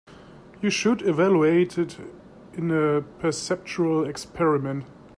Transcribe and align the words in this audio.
You 0.63 0.71
should 0.71 1.03
evaluate 1.07 1.77
it 1.77 1.99
in 2.53 2.71
a 2.71 3.01
perceptual 3.19 4.03
experiment. 4.09 4.85